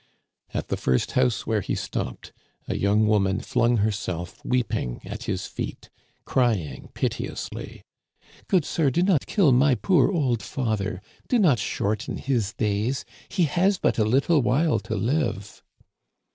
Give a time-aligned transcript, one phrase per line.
[0.51, 2.33] At the first house where he stopped
[2.67, 5.91] a young woman flung herself weeping at his feet,
[6.25, 7.83] crying pite ously:
[8.47, 11.03] Good sir, do not kill my poor old father.
[11.27, 13.05] Do not shorten his days.
[13.29, 15.61] He has but a little while to live."